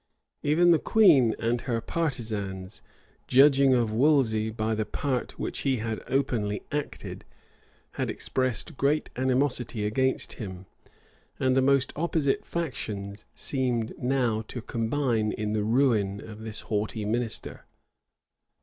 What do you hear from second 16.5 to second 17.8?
haughty minister.